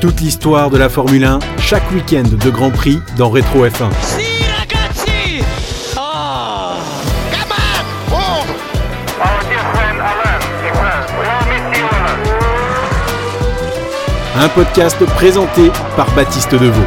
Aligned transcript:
Toute 0.00 0.20
l'histoire 0.20 0.70
de 0.70 0.76
la 0.76 0.88
Formule 0.88 1.24
1, 1.24 1.38
chaque 1.58 1.90
week-end 1.92 2.24
de 2.24 2.50
Grand 2.50 2.70
Prix 2.70 2.98
dans 3.16 3.30
Rétro 3.30 3.66
F1. 3.66 3.88
Un 14.36 14.48
podcast 14.48 14.98
présenté 15.14 15.70
par 15.96 16.10
Baptiste 16.14 16.52
Deveau. 16.52 16.82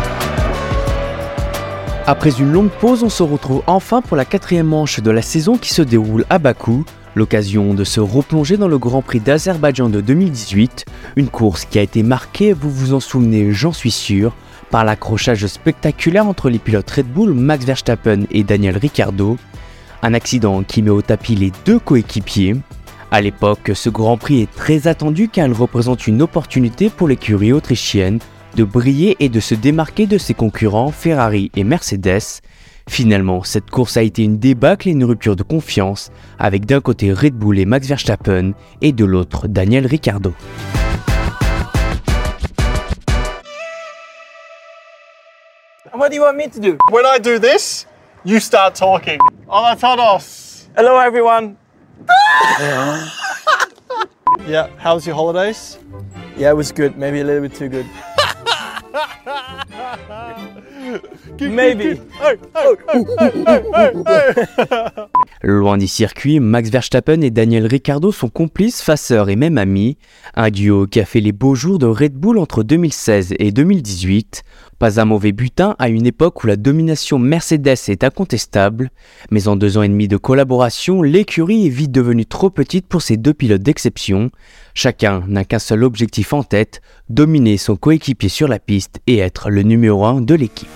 Après 2.06 2.32
une 2.38 2.52
longue 2.52 2.70
pause, 2.70 3.02
on 3.04 3.10
se 3.10 3.24
retrouve 3.24 3.64
enfin 3.66 4.02
pour 4.02 4.16
la 4.16 4.26
quatrième 4.26 4.68
manche 4.68 5.00
de 5.00 5.10
la 5.10 5.24
saison 5.24 5.58
qui 5.58 5.74
se 5.74 5.82
déroule 5.82 6.26
à 6.30 6.38
Bakou. 6.38 6.86
L'occasion 7.16 7.74
de 7.74 7.86
se 7.86 8.02
replonger 8.02 8.58
dans 8.58 8.68
le 8.68 8.78
Grand 8.78 9.02
Prix 9.02 9.22
d'Azerbaïdjan 9.22 9.88
de 9.88 10.02
2018, 10.02 10.86
une 11.16 11.30
course 11.30 11.64
qui 11.64 11.80
a 11.80 11.82
été 11.82 12.04
marquée, 12.04 12.52
vous 12.52 12.70
vous 12.70 12.94
en 12.94 13.00
souvenez, 13.00 13.54
j'en 13.54 13.72
suis 13.72 13.92
sûr, 13.92 14.36
par 14.70 14.84
l'accrochage 14.84 15.48
spectaculaire 15.48 16.28
entre 16.28 16.50
les 16.50 16.60
pilotes 16.60 16.92
Red 16.92 17.08
Bull 17.08 17.34
Max 17.34 17.64
Verstappen 17.64 18.24
et 18.32 18.44
Daniel 18.44 18.78
Ricciardo. 18.78 19.38
Un 20.04 20.14
accident 20.14 20.64
qui 20.64 20.82
met 20.82 20.90
au 20.90 21.02
tapis 21.02 21.36
les 21.36 21.54
deux 21.66 21.80
coéquipiers. 21.80 22.58
À 23.12 23.22
l'époque, 23.22 23.72
ce 23.74 23.90
Grand 23.90 24.18
Prix 24.18 24.42
est 24.42 24.54
très 24.54 24.88
attendu 24.88 25.30
car 25.30 25.48
il 25.48 25.54
représente 25.54 26.08
une 26.08 26.22
opportunité 26.22 26.90
pour 26.90 27.08
l'écurie 27.08 27.54
autrichienne 27.54 28.20
de 28.56 28.64
briller 28.66 29.16
et 29.22 29.30
de 29.30 29.40
se 29.40 29.56
démarquer 29.56 30.06
de 30.06 30.18
ses 30.18 30.34
concurrents 30.34 30.92
Ferrari 30.92 31.50
et 31.56 31.64
Mercedes. 31.64 32.42
Finalement, 32.88 33.44
cette 33.44 33.70
course 33.72 33.98
a 33.98 34.04
été 34.04 34.24
une 34.24 34.38
débâcle 34.38 34.88
et 34.88 34.92
une 34.92 35.04
rupture 35.04 35.36
de 35.36 35.44
confiance, 35.44 36.12
avec 36.40 36.66
d'un 36.66 36.82
côté 36.82 37.12
Red 37.12 37.34
Bull 37.34 37.58
et 37.60 37.66
Max 37.66 37.88
Verstappen 37.88 38.54
et 38.82 38.92
de 38.92 39.06
l'autre 39.06 39.48
Daniel 39.48 39.88
Ricciardo. 39.88 40.34
What 45.94 46.10
do 46.10 46.16
you 46.16 46.22
want 46.22 46.36
me 46.36 46.48
to 46.50 46.60
do? 46.60 46.78
When 46.92 47.06
I 47.06 47.20
do 47.20 47.40
this, 47.40 47.88
you 48.26 48.40
start 48.40 48.76
talking. 48.76 49.20
Hola 49.48 49.76
todos. 49.76 50.68
Hello, 50.76 51.00
everyone. 51.00 51.56
Yeah, 54.48 54.68
how 54.78 54.96
was 54.96 55.08
your 55.08 55.16
holidays? 55.16 55.80
Yeah, 56.38 56.52
it 56.52 56.56
was 56.56 56.72
good. 56.72 56.98
Maybe 56.98 57.22
a 57.22 57.24
little 57.24 57.42
bit 57.42 57.56
too 57.56 57.68
good. 57.68 57.86
Maybe. 61.42 62.00
Loin 65.42 65.78
du 65.78 65.88
circuit, 65.88 66.40
Max 66.40 66.70
Verstappen 66.70 67.22
et 67.22 67.30
Daniel 67.30 67.68
Ricciardo 67.68 68.12
sont 68.12 68.30
complices, 68.30 68.82
faceurs 68.82 69.30
et 69.30 69.36
même 69.36 69.58
amis. 69.58 69.98
Un 70.36 70.50
duo 70.50 70.88
qui 70.88 71.00
a 71.00 71.06
fait 71.06 71.20
les 71.20 71.32
beaux 71.32 71.56
jours 71.56 71.80
de 71.80 71.86
Red 71.86 72.14
Bull 72.14 72.38
entre 72.38 72.64
2016 72.64 73.36
et 73.40 73.52
2018. 73.52 74.44
Pas 74.78 75.00
un 75.00 75.06
mauvais 75.06 75.32
butin 75.32 75.76
à 75.80 75.88
une 75.88 76.06
époque 76.06 76.44
où 76.44 76.48
la 76.48 76.58
domination 76.58 77.18
Mercedes 77.18 77.78
est 77.88 78.04
incontestable. 78.04 78.90
Mais 79.32 79.48
en 79.48 79.56
deux 79.56 79.78
ans 79.78 79.84
et 79.84 79.88
demi 79.88 80.10
de 80.10 80.18
collaboration, 80.18 81.02
l'écurie 81.02 81.68
est 81.68 81.70
vite 81.70 81.94
devenue 81.94 82.26
trop 82.26 82.50
petite 82.50 82.86
pour 82.86 83.02
ces 83.02 83.16
deux 83.16 83.34
pilotes 83.34 83.62
d'exception. 83.62 84.32
Chacun 84.74 85.24
n'a 85.28 85.46
qu'un 85.46 85.60
seul 85.60 85.86
objectif 85.86 86.34
en 86.34 86.44
tête, 86.44 86.82
dominer 87.08 87.56
son 87.56 87.78
coéquipier 87.78 88.28
sur 88.28 88.50
la 88.50 88.60
piste 88.60 89.00
et 89.08 89.20
être 89.20 89.50
le 89.50 89.62
numéro 89.62 90.06
un 90.06 90.20
de 90.20 90.36
l'équipe. 90.36 90.68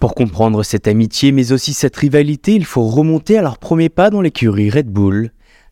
Pour 0.00 0.14
comprendre 0.14 0.64
cette 0.64 0.88
amitié 0.88 1.30
mais 1.30 1.52
aussi 1.52 1.74
cette 1.74 1.94
rivalité, 1.94 2.54
il 2.54 2.64
faut 2.64 2.88
remonter 2.88 3.38
à 3.38 3.42
leur 3.42 3.58
premier 3.58 3.88
pas 3.88 4.10
dans 4.10 4.20
l'écurie 4.20 4.70
Red 4.70 4.88
Bull. 4.88 5.30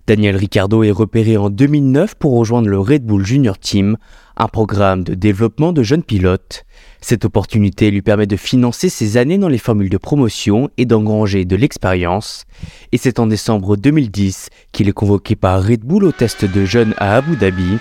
Daniel 0.09 0.37
Ricciardo 0.37 0.85
est 0.85 0.91
repéré 0.91 1.37
en 1.37 1.51
2009 1.51 2.15
pour 2.15 2.39
rejoindre 2.39 2.69
le 2.69 2.79
Red 2.79 3.05
Bull 3.05 3.27
Junior 3.27 3.59
Team, 3.59 3.99
un 4.39 4.49
programme 4.49 5.05
de 5.05 5.13
développement 5.13 5.75
de 5.75 5.83
jeunes 5.83 6.03
pilotes. 6.03 6.65
Cette 7.03 7.27
opportunité 7.27 7.91
lui 7.91 8.01
permet 8.01 8.27
de 8.27 8.39
financer 8.39 8.89
ses 8.89 9.19
années 9.19 9.37
dans 9.37 9.51
les 9.51 9.59
formules 9.59 9.91
de 9.91 9.99
promotion 9.99 10.71
et 10.79 10.87
d'engranger 10.87 11.45
de 11.45 11.57
l'expérience. 11.57 12.47
Et 12.91 12.97
c'est 12.97 13.19
en 13.19 13.27
décembre 13.27 13.77
2010 13.77 14.49
qu'il 14.73 14.89
est 14.89 14.93
convoqué 14.93 15.37
par 15.37 15.63
Red 15.63 15.81
Bull 15.81 16.05
au 16.05 16.13
test 16.13 16.47
de 16.47 16.65
jeunes 16.65 16.95
à 16.97 17.17
Abu 17.17 17.37
Dhabi. 17.37 17.77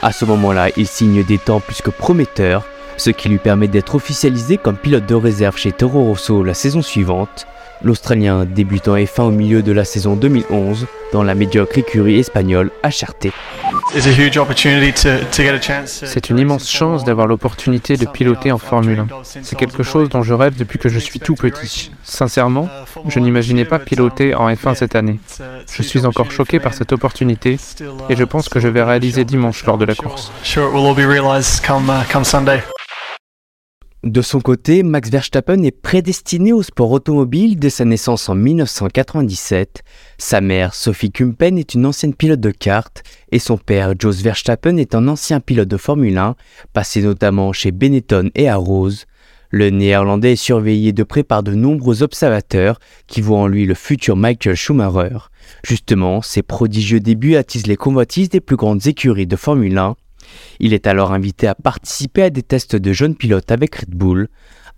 À 0.00 0.12
ce 0.12 0.24
moment-là, 0.24 0.70
il 0.78 0.86
signe 0.86 1.22
des 1.24 1.36
temps 1.36 1.60
plus 1.60 1.82
que 1.82 1.90
prometteurs, 1.90 2.64
ce 2.96 3.10
qui 3.10 3.28
lui 3.28 3.36
permet 3.36 3.68
d'être 3.68 3.96
officialisé 3.96 4.56
comme 4.56 4.78
pilote 4.78 5.04
de 5.04 5.14
réserve 5.14 5.58
chez 5.58 5.72
Toro 5.72 6.04
Rosso 6.04 6.42
la 6.42 6.54
saison 6.54 6.80
suivante. 6.80 7.46
L'Australien 7.82 8.44
débute 8.44 8.88
en 8.88 8.96
F1 8.96 9.22
au 9.22 9.30
milieu 9.30 9.62
de 9.62 9.72
la 9.72 9.84
saison 9.84 10.14
2011 10.14 10.86
dans 11.12 11.22
la 11.22 11.34
médiocre 11.34 11.78
écurie 11.78 12.18
espagnole 12.18 12.70
HRT. 12.84 13.32
C'est 15.86 16.30
une 16.30 16.38
immense 16.38 16.70
chance 16.70 17.04
d'avoir 17.04 17.26
l'opportunité 17.26 17.96
de 17.96 18.06
piloter 18.06 18.52
en 18.52 18.58
Formule 18.58 19.00
1. 19.00 19.06
C'est 19.22 19.56
quelque 19.56 19.82
chose 19.82 20.08
dont 20.08 20.22
je 20.22 20.34
rêve 20.34 20.56
depuis 20.56 20.78
que 20.78 20.88
je 20.88 20.98
suis 20.98 21.18
tout 21.20 21.34
petit. 21.34 21.90
Sincèrement, 22.04 22.68
je 23.08 23.18
n'imaginais 23.18 23.64
pas 23.64 23.78
piloter 23.78 24.34
en 24.34 24.48
F1 24.50 24.74
cette 24.74 24.94
année. 24.94 25.18
Je 25.72 25.82
suis 25.82 26.06
encore 26.06 26.30
choqué 26.30 26.60
par 26.60 26.74
cette 26.74 26.92
opportunité 26.92 27.58
et 28.08 28.16
je 28.16 28.24
pense 28.24 28.48
que 28.48 28.60
je 28.60 28.68
vais 28.68 28.82
réaliser 28.82 29.24
dimanche 29.24 29.64
lors 29.64 29.78
de 29.78 29.84
la 29.84 29.94
course. 29.94 30.30
De 34.02 34.22
son 34.22 34.40
côté, 34.40 34.82
Max 34.82 35.10
Verstappen 35.10 35.62
est 35.62 35.78
prédestiné 35.78 36.54
au 36.54 36.62
sport 36.62 36.90
automobile 36.90 37.58
dès 37.58 37.68
sa 37.68 37.84
naissance 37.84 38.30
en 38.30 38.34
1997. 38.34 39.82
Sa 40.16 40.40
mère, 40.40 40.72
Sophie 40.72 41.12
Kumpen, 41.12 41.58
est 41.58 41.74
une 41.74 41.84
ancienne 41.84 42.14
pilote 42.14 42.40
de 42.40 42.50
kart 42.50 43.02
et 43.30 43.38
son 43.38 43.58
père, 43.58 43.92
Jos 44.00 44.22
Verstappen, 44.22 44.78
est 44.78 44.94
un 44.94 45.06
ancien 45.06 45.40
pilote 45.40 45.68
de 45.68 45.76
Formule 45.76 46.16
1, 46.16 46.34
passé 46.72 47.02
notamment 47.02 47.52
chez 47.52 47.72
Benetton 47.72 48.30
et 48.34 48.48
à. 48.48 48.58
Le 49.50 49.68
néerlandais 49.68 50.32
est 50.32 50.36
surveillé 50.36 50.92
de 50.92 51.02
près 51.02 51.22
par 51.22 51.42
de 51.42 51.52
nombreux 51.52 52.02
observateurs 52.02 52.80
qui 53.06 53.20
voient 53.20 53.40
en 53.40 53.48
lui 53.48 53.66
le 53.66 53.74
futur 53.74 54.16
Michael 54.16 54.56
Schumacher. 54.56 55.18
Justement, 55.62 56.22
ses 56.22 56.42
prodigieux 56.42 57.00
débuts 57.00 57.36
attisent 57.36 57.66
les 57.66 57.76
convoitises 57.76 58.30
des 58.30 58.40
plus 58.40 58.56
grandes 58.56 58.86
écuries 58.86 59.26
de 59.26 59.36
Formule 59.36 59.76
1 59.76 59.94
il 60.58 60.74
est 60.74 60.86
alors 60.86 61.12
invité 61.12 61.46
à 61.46 61.54
participer 61.54 62.22
à 62.22 62.30
des 62.30 62.42
tests 62.42 62.76
de 62.76 62.92
jeunes 62.92 63.14
pilotes 63.14 63.50
avec 63.50 63.76
Red 63.76 63.90
Bull. 63.90 64.28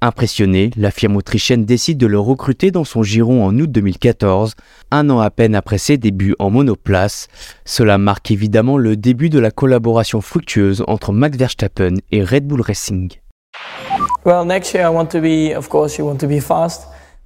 Impressionné, 0.04 0.70
la 0.76 0.90
firme 0.90 1.14
autrichienne 1.14 1.64
décide 1.64 1.96
de 1.96 2.08
le 2.08 2.18
recruter 2.18 2.72
dans 2.72 2.82
son 2.82 3.04
giron 3.04 3.46
en 3.46 3.56
août 3.56 3.70
2014, 3.70 4.54
un 4.90 5.10
an 5.10 5.20
à 5.20 5.30
peine 5.30 5.54
après 5.54 5.78
ses 5.78 5.96
débuts 5.96 6.34
en 6.40 6.50
monoplace. 6.50 7.28
Cela 7.64 7.98
marque 7.98 8.32
évidemment 8.32 8.78
le 8.78 8.96
début 8.96 9.30
de 9.30 9.38
la 9.38 9.52
collaboration 9.52 10.20
fructueuse 10.20 10.82
entre 10.88 11.12
Max 11.12 11.36
Verstappen 11.36 11.94
et 12.10 12.24
Red 12.24 12.48
Bull 12.48 12.62
Racing. 12.62 13.12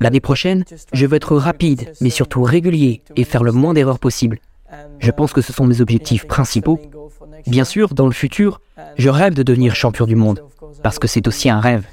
L'année 0.01 0.21
prochaine, 0.21 0.65
je 0.93 1.07
veux 1.07 1.17
être 1.17 1.37
rapide, 1.37 1.93
mais 2.03 2.11
surtout 2.11 2.43
régulier 2.43 3.03
et 3.17 3.25
faire 3.25 3.43
le 3.43 3.53
moins 3.53 3.73
d'erreurs 3.73 3.99
possible. 3.99 4.39
Je 4.99 5.11
pense 5.11 5.33
que 5.33 5.41
ce 5.41 5.53
sont 5.53 5.67
mes 5.67 5.81
objectifs 5.81 6.27
principaux 6.27 6.79
Bien 7.47 7.65
sûr, 7.65 7.95
dans 7.95 8.07
le 8.07 8.13
futur, 8.13 8.61
je 8.99 9.09
rêve 9.09 9.35
de 9.35 9.43
devenir 9.43 9.75
champion 9.75 10.07
du 10.07 10.17
monde, 10.17 10.43
parce 10.83 10.99
que 10.99 11.07
c'est 11.07 11.29
aussi 11.29 11.49
un 11.49 11.61
rêve. 11.61 11.85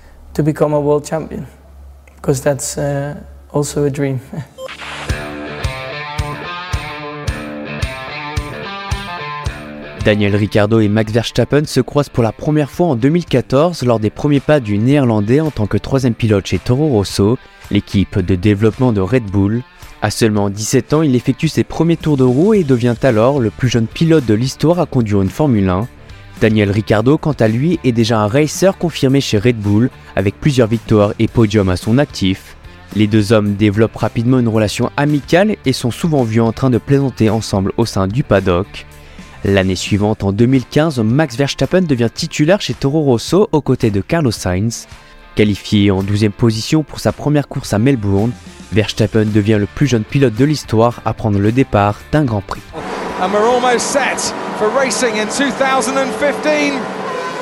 Daniel 10.03 10.35
Ricciardo 10.35 10.79
et 10.81 10.89
Max 10.89 11.13
Verstappen 11.13 11.63
se 11.65 11.79
croisent 11.79 12.09
pour 12.09 12.23
la 12.23 12.33
première 12.33 12.69
fois 12.69 12.87
en 12.87 12.95
2014 12.95 13.83
lors 13.83 13.99
des 13.99 14.09
premiers 14.09 14.41
pas 14.41 14.59
du 14.59 14.77
Néerlandais 14.77 15.39
en 15.39 15.49
tant 15.49 15.65
que 15.65 15.77
troisième 15.77 16.13
pilote 16.13 16.45
chez 16.45 16.59
Toro 16.59 16.87
Rosso, 16.89 17.37
l'équipe 17.71 18.19
de 18.19 18.35
développement 18.35 18.91
de 18.91 18.99
Red 18.99 19.23
Bull. 19.25 19.61
À 20.03 20.11
seulement 20.11 20.49
17 20.49 20.93
ans, 20.95 21.01
il 21.01 21.15
effectue 21.15 21.47
ses 21.47 21.63
premiers 21.63 21.95
tours 21.95 22.17
de 22.17 22.25
roue 22.25 22.53
et 22.53 22.65
devient 22.65 22.95
alors 23.03 23.39
le 23.39 23.49
plus 23.49 23.69
jeune 23.69 23.87
pilote 23.87 24.25
de 24.25 24.33
l'histoire 24.33 24.81
à 24.81 24.85
conduire 24.85 25.21
une 25.21 25.29
Formule 25.29 25.69
1. 25.69 25.87
Daniel 26.41 26.71
Ricciardo, 26.71 27.17
quant 27.17 27.31
à 27.31 27.47
lui, 27.47 27.79
est 27.85 27.93
déjà 27.93 28.19
un 28.19 28.27
racer 28.27 28.77
confirmé 28.77 29.21
chez 29.21 29.37
Red 29.37 29.55
Bull, 29.55 29.89
avec 30.17 30.37
plusieurs 30.41 30.67
victoires 30.67 31.13
et 31.19 31.29
podiums 31.29 31.69
à 31.69 31.77
son 31.77 31.97
actif. 31.97 32.57
Les 32.97 33.07
deux 33.07 33.31
hommes 33.31 33.55
développent 33.55 33.95
rapidement 33.95 34.39
une 34.39 34.49
relation 34.49 34.91
amicale 34.97 35.55
et 35.65 35.71
sont 35.71 35.89
souvent 35.89 36.23
vus 36.23 36.41
en 36.41 36.51
train 36.51 36.69
de 36.69 36.79
plaisanter 36.79 37.29
ensemble 37.29 37.71
au 37.77 37.85
sein 37.85 38.07
du 38.07 38.23
paddock. 38.23 38.85
L'année 39.45 39.77
suivante, 39.77 40.25
en 40.25 40.33
2015, 40.33 40.99
Max 40.99 41.37
Verstappen 41.37 41.83
devient 41.83 42.09
titulaire 42.13 42.59
chez 42.59 42.73
Toro 42.73 43.03
Rosso 43.03 43.47
aux 43.53 43.61
côtés 43.61 43.89
de 43.89 44.01
Carlos 44.01 44.31
Sainz. 44.31 44.85
Qualifié 45.35 45.91
en 45.91 46.03
12e 46.03 46.31
position 46.31 46.83
pour 46.83 46.99
sa 46.99 47.13
première 47.13 47.47
course 47.47 47.73
à 47.73 47.79
Melbourne, 47.79 48.33
Verstappen 48.71 49.25
devient 49.25 49.57
le 49.59 49.65
plus 49.65 49.87
jeune 49.87 50.03
pilote 50.03 50.35
de 50.35 50.45
l'histoire 50.45 51.01
à 51.05 51.13
prendre 51.13 51.39
le 51.39 51.51
départ 51.51 51.99
d'un 52.11 52.23
Grand 52.23 52.41
Prix. 52.41 52.61
And 53.21 53.31
we're 53.31 53.47
almost 53.47 53.91
set 53.91 54.33
for 54.57 54.69
racing 54.69 55.17
in 55.17 55.27
2015 55.27 56.73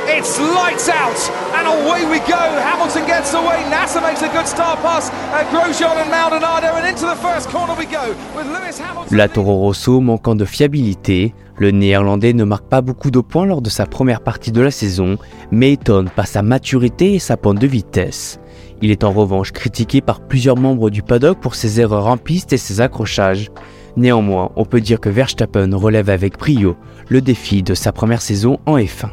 It's 0.07 0.39
lights 0.39 0.89
out, 0.89 1.31
and 1.56 1.68
away 1.68 2.03
we 2.09 2.19
go. 2.27 2.35
Hamilton 2.35 3.06
gets 3.06 3.33
away. 3.33 3.63
Nasser 3.69 4.01
makes 4.01 4.21
a 4.23 4.27
good 4.29 4.47
start 4.47 4.81
pass. 4.81 5.12
Grosjean 5.51 5.95
and 5.95 6.09
Maldonado, 6.09 6.75
and 6.75 6.88
into 6.88 7.06
the 7.06 7.15
first 7.15 7.50
corner 7.50 7.75
we 7.77 7.85
go 7.85 8.13
with 8.35 8.47
Lewis 8.47 8.79
Hamilton. 8.79 9.15
La 9.15 9.29
Toro 9.29 9.57
Rosso 9.59 10.01
manquant 10.01 10.35
de 10.35 10.44
fiabilité, 10.44 11.33
le 11.57 11.71
néerlandais 11.71 12.33
ne 12.33 12.44
marque 12.44 12.65
pas 12.65 12.81
beaucoup 12.81 13.12
de 13.12 13.19
points 13.19 13.45
lors 13.45 13.62
de 13.62 13.69
sa 13.69 13.85
première 13.85 14.21
partie 14.21 14.51
de 14.51 14.59
la 14.59 14.71
saison, 14.71 15.18
mais 15.51 15.73
étonne 15.73 16.09
par 16.09 16.25
sa 16.25 16.41
maturité 16.41 17.13
et 17.13 17.19
sa 17.19 17.38
pente 17.38 17.59
de 17.59 17.68
vitesse. 17.68 18.41
Il 18.81 18.89
est 18.92 19.04
en 19.04 19.12
revanche 19.12 19.51
critiqué 19.51 20.01
par 20.01 20.22
plusieurs 20.22 20.57
membres 20.57 20.89
du 20.89 21.04
paddock 21.04 21.39
pour 21.39 21.56
ses 21.56 21.80
erreurs 21.80 22.07
en 22.07 22.18
piste 22.18 22.51
et 22.54 22.57
ses 22.57 22.81
accrochages. 22.81 23.51
Néanmoins, 23.95 24.51
on 24.56 24.66
peut 24.66 24.81
dire 24.81 25.00
que 25.00 25.10
Verstappen 25.10 25.69
relève 25.75 26.10
avec 26.10 26.38
brio 26.38 26.75
le 27.07 27.22
défi 27.22 27.62
de 27.62 27.74
sa 27.74 27.92
première 27.92 28.22
saison 28.22 28.57
en 28.66 28.78
F1. 28.78 29.10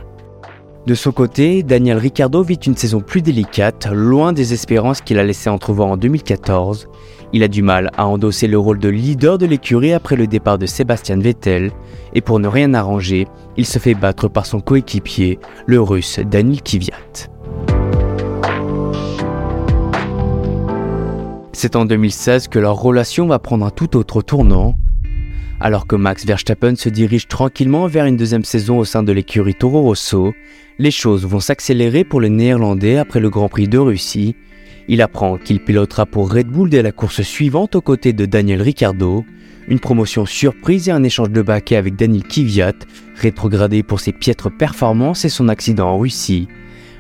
De 0.87 0.95
son 0.95 1.13
côté, 1.13 1.63
Daniel 1.63 1.99
Ricciardo 1.99 2.43
vit 2.43 2.55
une 2.55 2.77
saison 2.77 3.01
plus 3.01 3.21
délicate, 3.21 3.89
loin 3.93 4.33
des 4.33 4.55
espérances 4.55 5.03
qu'il 5.03 5.19
a 5.19 5.25
laissé 5.25 5.51
entrevoir 5.51 5.89
en 5.89 5.99
2014. 5.99 6.89
Il 7.35 7.43
a 7.43 7.49
du 7.49 7.61
mal 7.61 7.91
à 7.99 8.07
endosser 8.07 8.47
le 8.47 8.59
rôle 8.59 8.79
de 8.79 8.89
leader 8.89 9.37
de 9.37 9.45
l'écurie 9.45 9.93
après 9.93 10.17
le 10.17 10.27
départ 10.27 10.57
de 10.57 10.65
Sébastien 10.65 11.19
Vettel, 11.19 11.73
et 12.15 12.23
pour 12.23 12.41
ne 12.41 12.49
rien 12.49 12.73
arranger, 12.73 13.27
il 13.59 13.67
se 13.67 13.79
fait 13.79 13.93
battre 13.93 14.29
par 14.29 14.47
son 14.47 14.61
coéquipier, 14.61 15.39
le 15.67 15.79
russe 15.79 16.21
Daniel 16.21 16.63
Kvyat. 16.63 17.29
C'est 21.61 21.75
en 21.75 21.87
2016 21.87 22.47
que 22.47 22.61
leur 22.61 22.77
relation 22.77 23.27
va 23.27 23.41
prendre 23.41 23.67
un 23.67 23.71
tout 23.71 23.97
autre 23.97 24.23
tournant. 24.23 24.77
Alors 25.59 25.89
que 25.89 25.97
Max 25.97 26.25
Verstappen 26.25 26.77
se 26.77 26.89
dirige 26.89 27.27
tranquillement 27.27 27.89
vers 27.89 28.07
une 28.07 28.17
deuxième 28.17 28.45
saison 28.45 28.79
au 28.79 28.85
sein 28.85 29.03
de 29.03 29.11
l'écurie 29.11 29.57
Toro 29.57 29.83
Rosso, 29.83 30.35
les 30.79 30.93
choses 30.93 31.27
vont 31.27 31.41
s'accélérer 31.41 32.05
pour 32.05 32.21
le 32.21 32.29
néerlandais 32.29 32.97
après 32.97 33.19
le 33.19 33.29
Grand 33.29 33.49
Prix 33.49 33.67
de 33.67 33.77
Russie. 33.77 34.37
Il 34.87 35.03
apprend 35.03 35.37
qu'il 35.37 35.59
pilotera 35.59 36.07
pour 36.07 36.33
Red 36.33 36.47
Bull 36.47 36.71
dès 36.71 36.81
la 36.81 36.93
course 36.93 37.23
suivante 37.23 37.75
aux 37.75 37.81
côtés 37.81 38.13
de 38.13 38.25
Daniel 38.25 38.63
Ricciardo, 38.63 39.25
une 39.67 39.81
promotion 39.81 40.27
surprise 40.27 40.89
et 40.89 40.93
un 40.93 41.03
échange 41.03 41.31
de 41.31 41.43
baquets 41.43 41.75
avec 41.75 41.97
Daniel 41.97 42.23
Kvyat, 42.23 42.87
rétrogradé 43.17 43.83
pour 43.83 43.99
ses 43.99 44.13
piètres 44.13 44.49
performances 44.49 45.25
et 45.25 45.29
son 45.29 45.49
accident 45.49 45.89
en 45.89 45.99
Russie. 45.99 46.47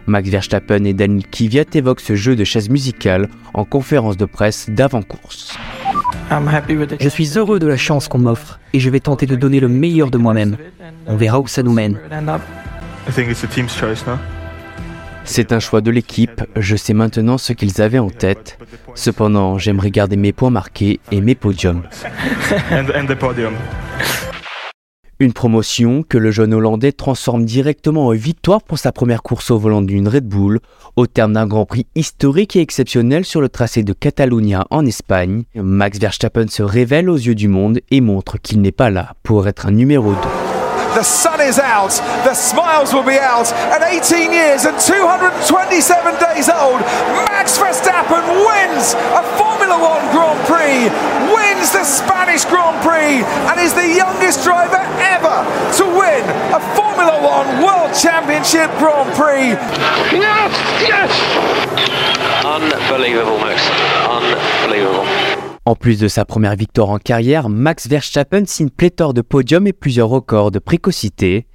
Max 0.08 0.28
Verstappen 0.28 0.84
et 0.84 0.94
Daniel 0.94 1.26
Kvyat 1.26 1.64
évoquent 1.74 2.00
ce 2.00 2.16
jeu 2.16 2.34
de 2.34 2.44
chaise 2.44 2.68
musicale 2.70 3.28
en 3.54 3.64
conférence 3.64 4.16
de 4.16 4.24
presse 4.24 4.68
d'avant-course. 4.70 5.56
Je 7.00 7.08
suis 7.08 7.38
heureux 7.38 7.58
de 7.58 7.66
la 7.66 7.76
chance 7.76 8.08
qu'on 8.08 8.18
m'offre 8.18 8.58
et 8.72 8.80
je 8.80 8.90
vais 8.90 9.00
tenter 9.00 9.26
de 9.26 9.36
donner 9.36 9.60
le 9.60 9.68
meilleur 9.68 10.10
de 10.10 10.18
moi-même. 10.18 10.56
On 11.06 11.16
verra 11.16 11.40
où 11.40 11.46
ça 11.46 11.62
nous 11.62 11.72
mène. 11.72 11.98
C'est 15.24 15.52
un 15.52 15.60
choix 15.60 15.80
de 15.82 15.90
l'équipe, 15.90 16.42
je 16.56 16.76
sais 16.76 16.94
maintenant 16.94 17.36
ce 17.36 17.52
qu'ils 17.52 17.82
avaient 17.82 17.98
en 17.98 18.08
tête. 18.08 18.58
Cependant, 18.94 19.58
j'aimerais 19.58 19.90
garder 19.90 20.16
mes 20.16 20.32
points 20.32 20.50
marqués 20.50 21.00
et 21.12 21.20
mes 21.20 21.34
podiums. 21.34 21.82
Une 25.20 25.32
promotion 25.32 26.04
que 26.08 26.16
le 26.16 26.30
jeune 26.30 26.54
Hollandais 26.54 26.92
transforme 26.92 27.44
directement 27.44 28.06
en 28.06 28.12
victoire 28.12 28.62
pour 28.62 28.78
sa 28.78 28.92
première 28.92 29.24
course 29.24 29.50
au 29.50 29.58
volant 29.58 29.82
d'une 29.82 30.06
Red 30.06 30.28
Bull, 30.28 30.60
au 30.94 31.08
terme 31.08 31.32
d'un 31.32 31.48
Grand 31.48 31.66
Prix 31.66 31.86
historique 31.96 32.54
et 32.54 32.60
exceptionnel 32.60 33.24
sur 33.24 33.40
le 33.40 33.48
tracé 33.48 33.82
de 33.82 33.92
Catalunya 33.92 34.64
en 34.70 34.86
Espagne. 34.86 35.42
Max 35.56 35.98
Verstappen 35.98 36.46
se 36.46 36.62
révèle 36.62 37.10
aux 37.10 37.16
yeux 37.16 37.34
du 37.34 37.48
monde 37.48 37.80
et 37.90 38.00
montre 38.00 38.38
qu'il 38.40 38.60
n'est 38.60 38.70
pas 38.70 38.90
là 38.90 39.14
pour 39.24 39.48
être 39.48 39.66
un 39.66 39.72
numéro 39.72 40.12
2. 40.12 40.18
The 40.94 41.02
sun 41.02 41.40
is 41.40 41.58
out, 41.58 42.00
the 42.24 42.32
smiles 42.32 42.94
will 42.94 43.02
out. 43.18 43.52
At 43.74 43.82
18 43.82 44.32
years 44.32 44.66
and 44.66 44.78
227 44.78 46.14
days 46.18 46.48
Max 47.26 47.58
Verstappen 47.58 48.22
wins 48.46 48.94
Formula 49.36 49.74
One 49.74 50.06
Grand 50.14 50.38
Prix, 50.46 50.77
wins 51.32 51.70
the 51.72 51.84
Spanish 51.84 52.44
Grand 52.44 52.80
Prix, 52.82 53.24
and 53.48 53.60
is 53.60 53.74
the 53.74 53.86
youngest 53.86 54.44
driver 54.44 54.82
ever 55.00 55.44
to 55.78 55.84
win 55.84 56.24
a 56.52 56.60
Formula 56.74 57.16
One 57.22 57.62
World 57.62 57.94
Championship 57.94 58.70
Grand 58.78 59.10
Prix. 59.14 59.56
Yes! 60.12 60.52
Yes! 60.82 61.10
Unbelievable, 62.44 63.38
Max. 63.38 63.62
Unbelievable. 64.08 65.06
En 65.64 65.74
plus 65.74 65.98
de 65.98 66.08
sa 66.08 66.24
première 66.24 66.56
victoire 66.56 66.88
en 66.88 66.98
carrière, 66.98 67.50
Max 67.50 67.88
Verstappen 67.88 68.46
signe 68.46 68.70
pléthore 68.70 69.12
de 69.12 69.20
podiums 69.20 69.66
et 69.66 69.74
plusieurs 69.74 70.08
records 70.08 70.50
de 70.50 70.58
précocité. 70.58 71.46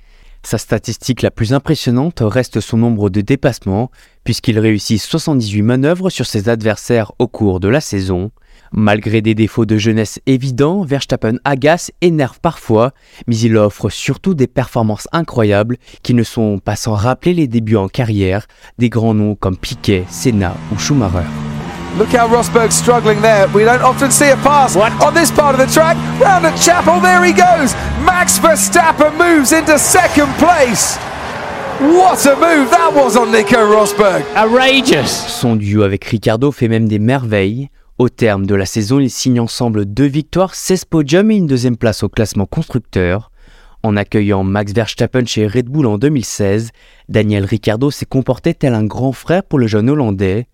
Sa 0.44 0.57
statistique 0.57 1.21
la 1.21 1.31
plus 1.31 1.53
impressionnante 1.53 2.19
reste 2.21 2.59
son 2.59 2.77
nombre 2.77 3.09
de 3.09 3.21
dépassements, 3.21 3.89
puisqu'il 4.24 4.59
réussit 4.59 5.01
78 5.01 5.62
manœuvres 5.62 6.09
sur 6.09 6.25
ses 6.25 6.50
adversaires 6.50 7.13
au 7.18 7.27
cours 7.27 7.59
de 7.59 7.69
la 7.69 7.81
saison. 7.81 8.29
Malgré 8.71 9.21
des 9.21 9.35
défauts 9.35 9.65
de 9.65 9.77
jeunesse 9.77 10.19
évidents, 10.25 10.83
Verstappen 10.83 11.38
agace, 11.45 11.91
énerve 12.01 12.39
parfois, 12.39 12.91
mais 13.27 13.38
il 13.38 13.55
offre 13.57 13.89
surtout 13.89 14.33
des 14.33 14.47
performances 14.47 15.07
incroyables 15.11 15.77
qui 16.01 16.13
ne 16.13 16.23
sont 16.23 16.59
pas 16.59 16.75
sans 16.75 16.94
rappeler 16.94 17.33
les 17.33 17.47
débuts 17.47 17.75
en 17.75 17.88
carrière 17.88 18.47
des 18.79 18.89
grands 18.89 19.13
noms 19.13 19.35
comme 19.35 19.57
Piquet, 19.57 20.05
Senna 20.09 20.55
ou 20.73 20.79
Schumacher. 20.79 21.27
Look 21.97 22.09
how 22.15 22.27
Rosberg's 22.27 22.75
struggling 22.75 23.21
there. 23.21 23.47
We 23.53 23.65
don't 23.65 23.83
often 23.83 24.09
see 24.09 24.31
a 24.31 24.38
pass 24.38 24.75
on 24.75 25.13
this 25.13 25.29
part 25.29 25.53
of 25.53 25.59
the 25.59 25.71
track. 25.71 25.95
Round 26.19 26.44
at 26.44 26.57
Chapel, 26.57 27.00
there 27.00 27.23
he 27.23 27.33
goes. 27.33 27.75
Max 28.03 28.39
Verstappen 28.39 29.15
moves 29.15 29.51
into 29.51 29.77
second 29.77 30.33
place. 30.39 30.97
What 31.79 32.25
a 32.25 32.35
move 32.35 32.71
that 32.71 32.94
was 32.95 33.15
on 33.15 33.31
Nico 33.31 33.57
Rosberg. 33.57 34.23
Outrageous. 34.35 35.07
Son 35.07 35.55
duo 35.55 35.83
avec 35.83 36.03
Ricardo 36.05 36.51
fait 36.51 36.67
même 36.67 36.88
des 36.88 36.97
merveilles. 36.97 37.69
Au 38.00 38.10
terme 38.10 38.48
de 38.48 38.56
la 38.56 38.66
saison, 38.66 39.00
ils 39.00 39.12
signent 39.12 39.40
ensemble 39.40 39.86
deux 39.86 40.07
victoires, 40.07 40.56
16 40.56 40.86
podiums 40.86 41.30
et 41.30 41.36
une 41.36 41.45
deuxième 41.45 41.78
place 41.78 42.01
au 42.01 42.10
classement 42.10 42.48
constructeur. 42.48 43.30
En 43.84 43.95
accueillant 43.95 44.44
Max 44.44 44.74
Verstappen 44.74 45.25
chez 45.25 45.45
Red 45.45 45.68
Bull 45.68 45.86
en 45.86 46.00
2016, 46.00 46.72
Daniel 47.07 47.45
Ricciardo 47.45 47.92
s'est 47.92 48.07
comporté 48.07 48.56
tel 48.56 48.74
un 48.74 48.84
grand 48.84 49.12
frère 49.12 49.44
pour 49.44 49.60
le 49.60 49.68
jeune 49.68 49.92
Hollandais. 49.92 50.48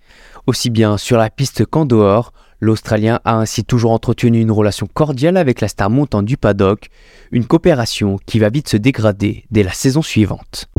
Aussi 0.48 0.70
bien 0.70 0.98
sur 0.98 1.18
la 1.18 1.30
piste 1.30 1.66
qu'en 1.66 1.86
dehors, 1.86 2.34
l'Australien 2.60 3.22
a 3.24 3.38
ainsi 3.38 3.64
toujours 3.64 3.92
entretenu 3.92 4.42
une 4.42 4.52
relation 4.52 4.88
cordiale 4.94 5.38
avec 5.38 5.62
la 5.62 5.70
star 5.70 5.90
montante 5.90 6.26
du 6.26 6.36
paddock, 6.36 6.90
une 7.32 7.46
coopération 7.46 8.18
qui 8.26 8.40
va 8.40 8.50
vite 8.50 8.68
se 8.68 8.78
dégrader 8.78 9.46
dès 9.50 9.64
la 9.64 9.72
saison 9.72 10.02
suivante. 10.02 10.70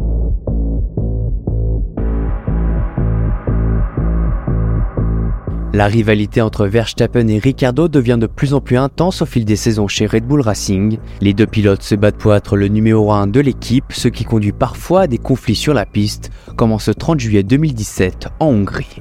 La 5.72 5.86
rivalité 5.86 6.42
entre 6.42 6.66
Verstappen 6.66 7.28
et 7.28 7.38
Ricciardo 7.38 7.86
devient 7.86 8.18
de 8.20 8.26
plus 8.26 8.54
en 8.54 8.60
plus 8.60 8.76
intense 8.76 9.22
au 9.22 9.26
fil 9.26 9.44
des 9.44 9.54
saisons 9.54 9.86
chez 9.86 10.06
Red 10.06 10.24
Bull 10.24 10.40
Racing. 10.40 10.98
Les 11.20 11.32
deux 11.32 11.46
pilotes 11.46 11.84
se 11.84 11.94
battent 11.94 12.16
pour 12.16 12.34
être 12.34 12.56
le 12.56 12.66
numéro 12.66 13.12
1 13.12 13.28
de 13.28 13.38
l'équipe, 13.38 13.84
ce 13.90 14.08
qui 14.08 14.24
conduit 14.24 14.50
parfois 14.50 15.02
à 15.02 15.06
des 15.06 15.18
conflits 15.18 15.54
sur 15.54 15.72
la 15.72 15.86
piste, 15.86 16.32
comme 16.56 16.72
en 16.72 16.80
ce 16.80 16.90
30 16.90 17.20
juillet 17.20 17.44
2017 17.44 18.26
en 18.40 18.46
Hongrie. 18.46 19.00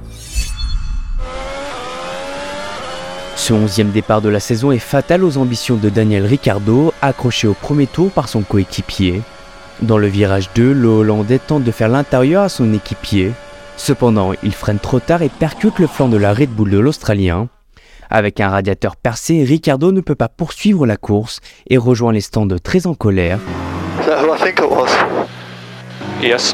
Ce 3.35 3.51
onzième 3.51 3.89
départ 3.89 4.21
de 4.21 4.29
la 4.29 4.39
saison 4.39 4.71
est 4.71 4.77
fatal 4.77 5.23
aux 5.23 5.39
ambitions 5.39 5.75
de 5.75 5.89
Daniel 5.89 6.27
Ricciardo, 6.27 6.93
accroché 7.01 7.47
au 7.47 7.55
premier 7.55 7.87
tour 7.87 8.11
par 8.11 8.29
son 8.29 8.41
coéquipier. 8.41 9.23
Dans 9.81 9.97
le 9.97 10.07
virage 10.07 10.51
2, 10.53 10.71
le 10.73 10.87
Hollandais 10.87 11.39
tente 11.39 11.63
de 11.63 11.71
faire 11.71 11.89
l'intérieur 11.89 12.43
à 12.43 12.49
son 12.49 12.71
équipier. 12.73 13.31
Cependant, 13.79 14.33
il 14.43 14.53
freine 14.53 14.77
trop 14.77 14.99
tard 14.99 15.21
et 15.23 15.29
percute 15.29 15.79
le 15.79 15.87
flanc 15.87 16.09
de 16.09 16.17
la 16.17 16.33
Red 16.33 16.49
Bull 16.49 16.69
de 16.69 16.77
l'Australien. 16.77 17.47
Avec 18.09 18.41
un 18.41 18.49
radiateur 18.49 18.97
percé, 18.97 19.43
Ricciardo 19.43 19.91
ne 19.93 20.01
peut 20.01 20.15
pas 20.15 20.27
poursuivre 20.27 20.85
la 20.85 20.97
course 20.97 21.39
et 21.69 21.77
rejoint 21.77 22.11
les 22.11 22.21
stands 22.21 22.45
très 22.61 22.87
en 22.87 22.93
colère. 22.93 23.39
I 24.01 24.37
think 24.37 24.59
it 24.59 24.69
was? 24.69 24.89
Yes. 26.21 26.53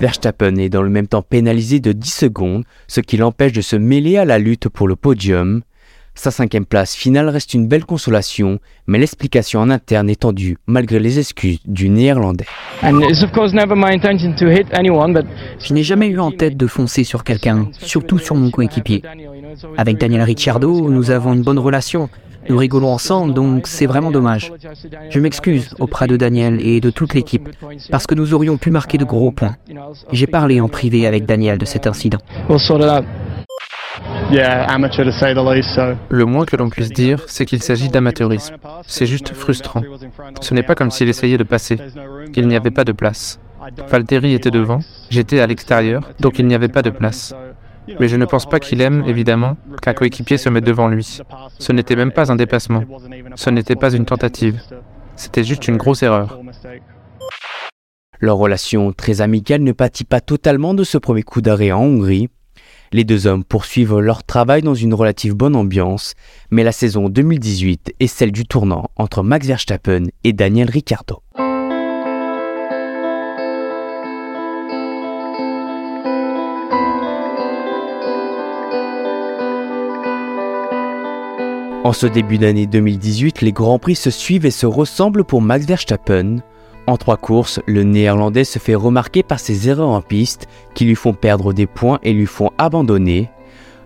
Verstappen 0.00 0.56
est 0.56 0.68
dans 0.68 0.82
le 0.82 0.90
même 0.90 1.06
temps 1.06 1.22
pénalisé 1.22 1.78
de 1.78 1.92
10 1.92 2.10
secondes, 2.10 2.64
ce 2.88 3.00
qui 3.00 3.16
l'empêche 3.16 3.52
de 3.52 3.60
se 3.60 3.76
mêler 3.76 4.18
à 4.18 4.24
la 4.24 4.38
lutte 4.38 4.68
pour 4.68 4.88
le 4.88 4.96
podium. 4.96 5.62
Sa 6.16 6.30
cinquième 6.30 6.64
place 6.64 6.94
finale 6.94 7.28
reste 7.28 7.54
une 7.54 7.66
belle 7.66 7.84
consolation, 7.84 8.60
mais 8.86 8.98
l'explication 8.98 9.60
en 9.60 9.68
interne 9.68 10.08
est 10.08 10.20
tendue 10.20 10.58
malgré 10.66 11.00
les 11.00 11.18
excuses 11.18 11.58
du 11.66 11.88
néerlandais. 11.88 12.46
And 12.82 13.00
it's 13.00 13.22
of 13.22 13.32
course 13.32 13.52
never 13.52 13.74
my 13.74 13.92
intention 13.92 14.34
to 14.36 14.46
hit 14.46 14.66
anyone, 14.72 15.12
but 15.12 15.26
Je 15.58 15.74
n'ai 15.74 15.82
jamais 15.82 16.06
eu 16.06 16.20
en 16.20 16.30
tête 16.30 16.56
de 16.56 16.66
foncer 16.66 17.02
sur 17.04 17.24
quelqu'un, 17.24 17.68
surtout 17.72 18.18
sur 18.18 18.36
mon 18.36 18.50
coéquipier. 18.50 19.02
Avec 19.76 19.98
Daniel 19.98 20.22
Ricciardo, 20.22 20.88
nous 20.88 21.10
avons 21.10 21.34
une 21.34 21.42
bonne 21.42 21.58
relation. 21.58 22.08
Nous 22.48 22.58
rigolons 22.58 22.92
ensemble, 22.92 23.34
donc 23.34 23.66
c'est 23.66 23.86
vraiment 23.86 24.10
dommage. 24.10 24.52
Je 25.10 25.18
m'excuse 25.18 25.74
auprès 25.80 26.06
de 26.06 26.16
Daniel 26.16 26.60
et 26.64 26.80
de 26.80 26.90
toute 26.90 27.14
l'équipe, 27.14 27.48
parce 27.90 28.06
que 28.06 28.14
nous 28.14 28.34
aurions 28.34 28.56
pu 28.56 28.70
marquer 28.70 28.98
de 28.98 29.04
gros 29.04 29.32
points. 29.32 29.56
J'ai 30.12 30.26
parlé 30.26 30.60
en 30.60 30.68
privé 30.68 31.06
avec 31.06 31.24
Daniel 31.26 31.58
de 31.58 31.64
cet 31.64 31.86
incident. 31.86 32.18
Le 36.08 36.24
moins 36.24 36.44
que 36.44 36.56
l'on 36.56 36.70
puisse 36.70 36.90
dire, 36.90 37.22
c'est 37.26 37.44
qu'il 37.44 37.62
s'agit 37.62 37.88
d'amateurisme. 37.88 38.56
C'est 38.86 39.06
juste 39.06 39.34
frustrant. 39.34 39.82
Ce 40.40 40.54
n'est 40.54 40.62
pas 40.62 40.74
comme 40.74 40.90
s'il 40.90 41.08
essayait 41.08 41.38
de 41.38 41.44
passer. 41.44 41.78
Il 42.34 42.48
n'y 42.48 42.56
avait 42.56 42.70
pas 42.70 42.84
de 42.84 42.92
place. 42.92 43.38
Valtteri 43.88 44.34
était 44.34 44.50
devant, 44.50 44.80
j'étais 45.10 45.40
à 45.40 45.46
l'extérieur, 45.46 46.10
donc 46.20 46.38
il 46.38 46.46
n'y 46.46 46.54
avait 46.54 46.68
pas 46.68 46.82
de 46.82 46.90
place. 46.90 47.34
Mais 48.00 48.08
je 48.08 48.16
ne 48.16 48.24
pense 48.24 48.46
pas 48.46 48.60
qu'il 48.60 48.80
aime, 48.80 49.04
évidemment, 49.06 49.56
qu'un 49.82 49.94
coéquipier 49.94 50.38
se 50.38 50.48
mette 50.48 50.64
devant 50.64 50.88
lui. 50.88 51.20
Ce 51.58 51.72
n'était 51.72 51.96
même 51.96 52.12
pas 52.12 52.32
un 52.32 52.36
dépassement. 52.36 52.82
Ce 53.36 53.50
n'était 53.50 53.76
pas 53.76 53.92
une 53.92 54.06
tentative. 54.06 54.60
C'était 55.16 55.44
juste 55.44 55.68
une 55.68 55.76
grosse 55.76 56.02
erreur. 56.02 56.38
Leur 58.20 58.36
relation 58.36 58.92
très 58.92 59.20
amicale 59.20 59.62
ne 59.62 59.72
pâtit 59.72 60.04
pas 60.04 60.20
totalement 60.20 60.72
de 60.74 60.84
ce 60.84 60.98
premier 60.98 61.22
coup 61.22 61.42
d'arrêt 61.42 61.72
en 61.72 61.80
Hongrie. 61.80 62.30
Les 62.92 63.04
deux 63.04 63.26
hommes 63.26 63.44
poursuivent 63.44 63.98
leur 63.98 64.24
travail 64.24 64.62
dans 64.62 64.74
une 64.74 64.94
relative 64.94 65.34
bonne 65.34 65.56
ambiance, 65.56 66.14
mais 66.50 66.64
la 66.64 66.72
saison 66.72 67.08
2018 67.08 67.94
est 67.98 68.06
celle 68.06 68.32
du 68.32 68.44
tournant 68.46 68.90
entre 68.96 69.22
Max 69.22 69.46
Verstappen 69.46 70.04
et 70.22 70.32
Daniel 70.32 70.70
Ricciardo. 70.70 71.22
En 81.84 81.92
ce 81.92 82.06
début 82.06 82.38
d'année 82.38 82.66
2018, 82.66 83.42
les 83.42 83.52
Grands 83.52 83.78
Prix 83.78 83.94
se 83.94 84.08
suivent 84.08 84.46
et 84.46 84.50
se 84.50 84.64
ressemblent 84.64 85.22
pour 85.22 85.42
Max 85.42 85.66
Verstappen. 85.66 86.38
En 86.86 86.98
trois 86.98 87.16
courses, 87.16 87.60
le 87.66 87.82
Néerlandais 87.82 88.44
se 88.44 88.58
fait 88.58 88.74
remarquer 88.74 89.22
par 89.22 89.40
ses 89.40 89.68
erreurs 89.68 89.88
en 89.88 90.02
piste 90.02 90.48
qui 90.74 90.84
lui 90.84 90.94
font 90.94 91.14
perdre 91.14 91.54
des 91.54 91.66
points 91.66 91.98
et 92.02 92.12
lui 92.12 92.26
font 92.26 92.50
abandonner. 92.58 93.30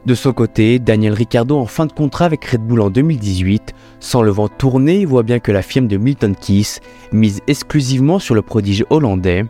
De 0.05 0.15
son 0.15 0.33
côté, 0.33 0.79
Daniel 0.79 1.13
Ricciardo 1.13 1.57
en 1.59 1.67
fin 1.67 1.87
de 1.87 1.93
contrat 1.93 2.25
avec 2.25 2.45
Red 2.45 2.63
Bull 2.63 2.81
en 2.81 2.91
2018, 2.91 3.75
sans 4.01 4.23
le 4.23 4.31
vent 4.31 4.49
tourner, 4.49 5.05
voit 5.05 5.23
bien 5.23 5.39
que 5.39 5.53
la 5.53 5.63
firme 5.63 5.87
de 5.87 5.97
Milton 5.97 6.35
Keys 6.35 6.81
mise 7.13 7.41
exclusivement 7.47 8.19
sur 8.19 8.35
le 8.35 8.43
prodige 8.43 8.85
hollandais. 8.91 9.45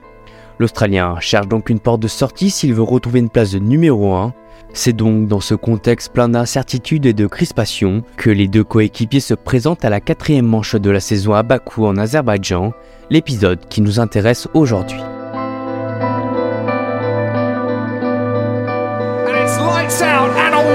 L'Australien 0.58 1.16
cherche 1.20 1.46
donc 1.46 1.70
une 1.70 1.78
porte 1.78 2.00
de 2.00 2.08
sortie 2.08 2.50
s'il 2.50 2.74
veut 2.74 2.82
retrouver 2.82 3.20
une 3.20 3.30
place 3.30 3.52
de 3.52 3.58
numéro 3.58 4.14
1. 4.14 4.34
C'est 4.74 4.92
donc 4.92 5.28
dans 5.28 5.40
ce 5.40 5.54
contexte 5.54 6.12
plein 6.12 6.28
d'incertitudes 6.28 7.06
et 7.06 7.12
de 7.12 7.26
crispations 7.26 8.02
que 8.16 8.30
les 8.30 8.48
deux 8.48 8.64
coéquipiers 8.64 9.20
se 9.20 9.34
présentent 9.34 9.84
à 9.84 9.90
la 9.90 10.00
quatrième 10.00 10.46
manche 10.46 10.74
de 10.74 10.90
la 10.90 11.00
saison 11.00 11.34
à 11.34 11.42
Bakou 11.42 11.86
en 11.86 11.96
Azerbaïdjan, 11.96 12.72
l'épisode 13.08 13.60
qui 13.68 13.80
nous 13.80 14.00
intéresse 14.00 14.48
aujourd'hui. 14.52 15.00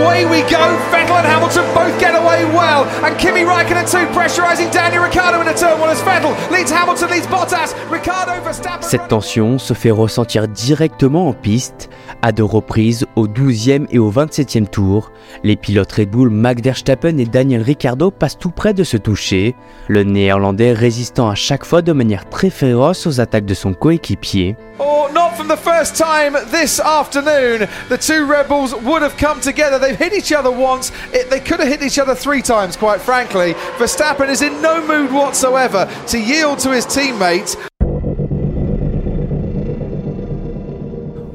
Away 0.02 0.26
we 0.26 0.42
go. 0.50 0.64
Vettel 0.92 1.18
and 1.18 1.28
Hamilton 1.28 1.66
both 1.74 2.00
get 2.00 2.16
away 2.16 2.46
well. 2.46 2.86
And 3.04 3.18
Kimi 3.18 3.44
Raikkonen 3.44 3.90
too, 3.90 4.06
pressurizing 4.14 4.72
Daniel 4.72 5.04
Ricciardo 5.04 5.42
in 5.42 5.48
a 5.48 5.52
as 5.52 6.02
Vettel 6.02 6.34
leads 6.52 6.72
Hamilton, 6.72 7.10
leads 7.10 7.28
Bottas. 7.28 7.76
Ricciardo 7.92 8.32
Verstappen. 8.44 8.82
Cette 8.82 9.08
tension 9.08 9.58
se 9.58 9.74
fait 9.74 9.92
ressentir 9.92 10.48
directement 10.48 11.28
en 11.28 11.34
piste. 11.34 11.90
À 12.22 12.32
deux 12.32 12.44
reprises, 12.44 13.06
au 13.16 13.28
12e 13.28 13.88
et 13.92 14.00
au 14.00 14.12
27e 14.12 14.68
tour, 14.68 15.12
les 15.44 15.56
pilotes 15.56 15.92
Red 15.92 16.10
Bull 16.10 16.30
Max 16.30 16.62
Verstappen 16.62 17.18
et 17.18 17.26
Daniel 17.26 17.62
Ricciardo 17.62 18.12
passent 18.12 18.38
tout 18.38 18.52
près 18.52 18.74
de 18.74 18.84
se 18.84 18.98
toucher, 18.98 19.56
le 19.88 20.04
néerlandais 20.04 20.74
résistant 20.74 21.30
à 21.30 21.36
chaque 21.36 21.66
fois 21.66 21.82
de 21.82 21.92
manière 21.92 22.30
très 22.30 22.50
féroce 22.50 23.08
aux 23.08 23.20
attaques 23.20 23.46
de 23.46 23.54
son 23.54 23.74
coéquipier. 23.74 24.56
Oh, 24.80 25.08
not 25.14 25.23
from 25.44 25.50
the 25.50 25.58
first 25.58 25.98
time 25.98 26.34
this 26.52 26.80
afternoon. 26.80 27.68
The 27.90 27.98
two 27.98 28.26
rebels 28.26 28.74
would 28.74 29.02
have 29.02 29.18
come 29.18 29.42
together. 29.42 29.78
They've 29.78 29.98
hit 29.98 30.14
each 30.14 30.32
other 30.32 30.50
once. 30.50 30.94
It, 31.12 31.30
they 31.30 31.42
could 31.42 31.60
have 31.60 31.68
hit 31.68 31.82
each 31.82 32.00
other 32.00 32.16
three 32.16 32.42
times, 32.42 32.78
quite 32.78 33.02
frankly. 33.02 33.54
Verstappen 33.78 34.30
is 34.30 34.42
in 34.42 34.62
no 34.62 34.80
mood 34.88 35.12
whatsoever 35.12 35.90
to 36.08 36.18
yield 36.18 36.60
to 36.60 36.72
his 36.72 36.86
teammates. 36.86 37.58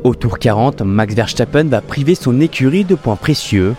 Au 0.05 0.15
tour 0.15 0.38
40, 0.38 0.85
Max 0.87 1.12
Verstappen 1.15 1.69
va 1.69 1.83
priver 1.83 2.15
son 2.15 2.41
écurie 2.41 2.85
de 2.85 2.95
points 2.95 3.17
précieux. 3.17 3.75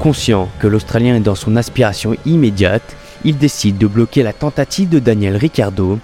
Conscient 0.00 0.48
que 0.58 0.66
l'Australien 0.66 1.14
est 1.14 1.20
dans 1.20 1.36
son 1.36 1.54
aspiration 1.54 2.16
immédiate, 2.26 2.96
il 3.24 3.38
décide 3.38 3.78
de 3.78 3.86
bloquer 3.86 4.24
la 4.24 4.32
tentative 4.32 4.88
de 4.88 4.98
Daniel 4.98 5.36
Ricciardo. 5.36 6.00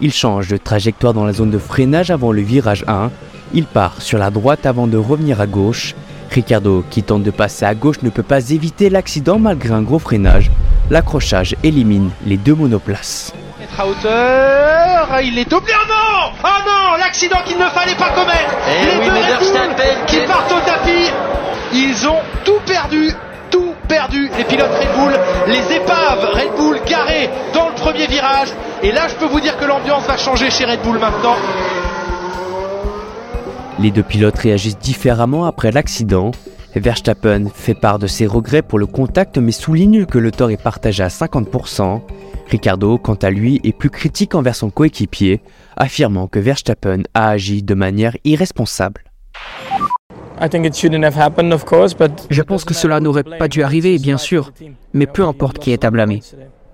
Il 0.00 0.12
change 0.12 0.48
de 0.48 0.56
trajectoire 0.56 1.14
dans 1.14 1.24
la 1.24 1.32
zone 1.32 1.50
de 1.50 1.58
freinage 1.58 2.10
avant 2.10 2.32
le 2.32 2.42
virage 2.42 2.84
1. 2.86 3.10
Il 3.54 3.64
part 3.64 4.02
sur 4.02 4.18
la 4.18 4.30
droite 4.30 4.66
avant 4.66 4.86
de 4.86 4.96
revenir 4.96 5.40
à 5.40 5.46
gauche. 5.46 5.94
Ricciardo, 6.30 6.84
qui 6.90 7.02
tente 7.02 7.22
de 7.22 7.30
passer 7.30 7.64
à 7.64 7.74
gauche, 7.74 8.02
ne 8.02 8.10
peut 8.10 8.22
pas 8.22 8.50
éviter 8.50 8.90
l'accident 8.90 9.38
malgré 9.38 9.72
un 9.72 9.82
gros 9.82 9.98
freinage. 9.98 10.50
L'accrochage 10.90 11.56
élimine 11.62 12.10
les 12.26 12.36
deux 12.36 12.54
monoplaces 12.54 13.32
à 13.78 13.86
hauteur, 13.86 15.20
il 15.22 15.38
est 15.38 15.52
oublié. 15.52 15.74
Oh 15.78 15.86
non 15.88 16.32
Oh 16.44 16.48
non 16.66 16.96
L'accident 16.98 17.38
qu'il 17.44 17.58
ne 17.58 17.66
fallait 17.66 17.94
pas 17.96 18.10
commettre 18.10 18.54
Et 18.68 18.82
eh 18.82 18.98
Les 19.00 19.06
deux 19.06 19.12
Red 19.12 20.06
qui 20.06 20.20
partent 20.26 20.52
au 20.52 20.60
tapis, 20.60 21.10
ils 21.72 22.08
ont 22.08 22.20
tout 22.44 22.58
perdu, 22.66 23.10
virage. 28.46 28.82
Et 28.82 28.92
là, 28.92 29.08
je 29.08 29.14
peux 29.16 29.26
vous 29.26 29.40
dire 29.40 29.56
que 29.58 29.64
l'ambiance 29.64 30.06
va 30.06 30.16
changer 30.16 30.50
chez 30.50 30.64
Red 30.64 30.80
Bull 30.82 30.98
maintenant. 30.98 31.36
Les 33.78 33.90
deux 33.90 34.02
pilotes 34.02 34.38
réagissent 34.38 34.78
différemment 34.78 35.44
après 35.44 35.70
l'accident. 35.70 36.30
Verstappen 36.74 37.46
fait 37.54 37.74
part 37.74 37.98
de 37.98 38.06
ses 38.06 38.26
regrets 38.26 38.62
pour 38.62 38.78
le 38.78 38.86
contact 38.86 39.38
mais 39.38 39.52
souligne 39.52 40.04
que 40.04 40.18
le 40.18 40.30
tort 40.30 40.50
est 40.50 40.62
partagé 40.62 41.02
à 41.02 41.08
50%. 41.08 42.02
Ricardo, 42.48 42.98
quant 42.98 43.14
à 43.14 43.30
lui, 43.30 43.60
est 43.64 43.72
plus 43.72 43.90
critique 43.90 44.34
envers 44.34 44.54
son 44.54 44.70
coéquipier, 44.70 45.40
affirmant 45.76 46.26
que 46.26 46.38
Verstappen 46.38 47.02
a 47.14 47.30
agi 47.30 47.62
de 47.62 47.74
manière 47.74 48.16
irresponsable. 48.24 49.04
Je 52.30 52.42
pense 52.42 52.64
que 52.64 52.74
cela 52.74 53.00
n'aurait 53.00 53.24
pas 53.24 53.48
dû 53.48 53.62
arriver, 53.62 53.98
bien 53.98 54.18
sûr, 54.18 54.52
mais 54.92 55.06
peu 55.06 55.24
importe 55.24 55.58
qui 55.58 55.72
est 55.72 55.84
à 55.84 55.90
blâmer. 55.90 56.20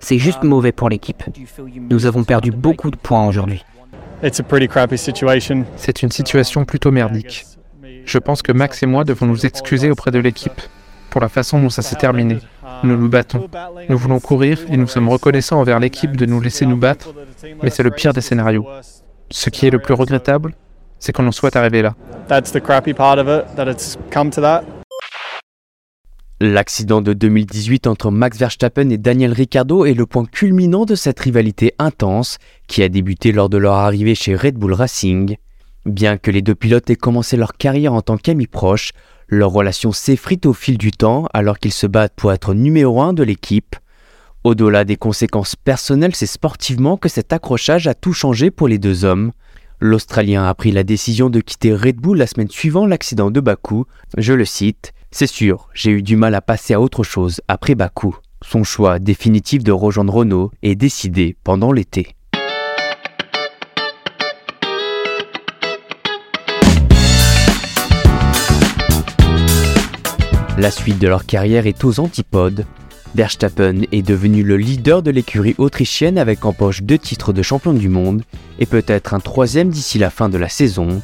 C'est 0.03 0.19
juste 0.19 0.43
mauvais 0.43 0.73
pour 0.73 0.89
l'équipe. 0.89 1.23
Nous 1.89 2.05
avons 2.05 2.25
perdu 2.25 2.51
beaucoup 2.51 2.91
de 2.91 2.97
points 2.97 3.25
aujourd'hui. 3.25 3.63
C'est 5.77 6.03
une 6.03 6.11
situation 6.11 6.65
plutôt 6.65 6.91
merdique. 6.91 7.45
Je 8.05 8.17
pense 8.17 8.41
que 8.41 8.51
Max 8.51 8.83
et 8.83 8.85
moi 8.85 9.05
devons 9.05 9.25
nous 9.27 9.45
excuser 9.45 9.89
auprès 9.89 10.11
de 10.11 10.19
l'équipe 10.19 10.61
pour 11.09 11.21
la 11.21 11.29
façon 11.29 11.61
dont 11.61 11.69
ça 11.69 11.81
s'est 11.81 11.95
terminé. 11.95 12.39
Nous 12.83 12.97
nous 12.97 13.07
battons. 13.07 13.47
Nous 13.87 13.97
voulons 13.97 14.19
courir 14.19 14.59
et 14.69 14.75
nous 14.75 14.87
sommes 14.87 15.07
reconnaissants 15.07 15.61
envers 15.61 15.79
l'équipe 15.79 16.17
de 16.17 16.25
nous 16.25 16.41
laisser 16.41 16.65
nous 16.65 16.75
battre, 16.75 17.13
mais 17.61 17.69
c'est 17.69 17.83
le 17.83 17.91
pire 17.91 18.11
des 18.11 18.19
scénarios. 18.19 18.67
Ce 19.31 19.49
qui 19.49 19.67
est 19.67 19.71
le 19.71 19.79
plus 19.79 19.93
regrettable, 19.93 20.53
c'est 20.99 21.13
qu'on 21.13 21.27
en 21.27 21.31
soit 21.31 21.55
arrivé 21.55 21.81
là. 21.81 21.95
L'accident 26.45 27.01
de 27.01 27.13
2018 27.13 27.87
entre 27.87 28.11
Max 28.11 28.37
Verstappen 28.37 28.89
et 28.89 28.97
Daniel 28.97 29.31
Ricciardo 29.31 29.85
est 29.85 29.93
le 29.93 30.05
point 30.05 30.25
culminant 30.25 30.83
de 30.83 30.93
cette 30.93 31.21
rivalité 31.21 31.73
intense 31.79 32.37
qui 32.67 32.83
a 32.83 32.89
débuté 32.89 33.31
lors 33.31 33.47
de 33.47 33.57
leur 33.57 33.75
arrivée 33.75 34.13
chez 34.13 34.35
Red 34.35 34.55
Bull 34.55 34.73
Racing. 34.73 35.37
Bien 35.85 36.17
que 36.17 36.31
les 36.31 36.41
deux 36.41 36.53
pilotes 36.53 36.89
aient 36.89 36.97
commencé 36.97 37.37
leur 37.37 37.53
carrière 37.53 37.93
en 37.93 38.01
tant 38.01 38.17
qu'amis 38.17 38.47
proches, 38.47 38.91
leur 39.29 39.51
relation 39.51 39.93
s'effrite 39.93 40.45
au 40.45 40.51
fil 40.51 40.77
du 40.77 40.91
temps 40.91 41.29
alors 41.33 41.59
qu'ils 41.59 41.71
se 41.71 41.87
battent 41.87 42.17
pour 42.17 42.33
être 42.33 42.53
numéro 42.53 43.01
un 43.01 43.13
de 43.13 43.23
l'équipe. 43.23 43.77
Au-delà 44.43 44.83
des 44.83 44.97
conséquences 44.97 45.55
personnelles, 45.55 46.13
c'est 46.13 46.25
sportivement 46.25 46.97
que 46.97 47.07
cet 47.07 47.31
accrochage 47.31 47.87
a 47.87 47.93
tout 47.93 48.11
changé 48.11 48.51
pour 48.51 48.67
les 48.67 48.79
deux 48.79 49.05
hommes. 49.05 49.31
L'Australien 49.85 50.45
a 50.45 50.53
pris 50.53 50.71
la 50.71 50.85
décision 50.85 51.29
de 51.29 51.41
quitter 51.41 51.75
Red 51.75 51.97
Bull 51.97 52.17
la 52.17 52.25
semaine 52.25 52.49
suivant 52.49 52.85
l'accident 52.85 53.31
de 53.31 53.41
Bakou. 53.41 53.83
Je 54.17 54.31
le 54.31 54.45
cite, 54.45 54.93
C'est 55.11 55.27
sûr, 55.27 55.67
j'ai 55.73 55.91
eu 55.91 56.01
du 56.01 56.15
mal 56.15 56.35
à 56.35 56.41
passer 56.41 56.73
à 56.73 56.79
autre 56.79 57.03
chose 57.03 57.41
après 57.49 57.75
Bakou. 57.75 58.15
Son 58.41 58.63
choix 58.63 58.99
définitif 58.99 59.61
de 59.61 59.73
rejoindre 59.73 60.13
Renault 60.13 60.51
est 60.61 60.75
décidé 60.75 61.35
pendant 61.43 61.73
l'été. 61.73 62.15
La 70.57 70.71
suite 70.71 70.99
de 70.99 71.09
leur 71.09 71.25
carrière 71.25 71.67
est 71.67 71.83
aux 71.83 71.99
antipodes. 71.99 72.65
Verstappen 73.15 73.81
est 73.91 74.01
devenu 74.01 74.43
le 74.43 74.57
leader 74.57 75.03
de 75.03 75.11
l'écurie 75.11 75.53
autrichienne 75.59 76.17
avec 76.17 76.45
en 76.45 76.53
poche 76.53 76.81
deux 76.81 76.97
titres 76.97 77.31
de 77.31 77.43
champion 77.43 77.73
du 77.73 77.87
monde 77.87 78.23
et 78.57 78.65
peut-être 78.65 79.13
un 79.13 79.19
troisième 79.19 79.69
d'ici 79.69 79.99
la 79.99 80.09
fin 80.09 80.29
de 80.29 80.37
la 80.37 80.49
saison. 80.49 81.01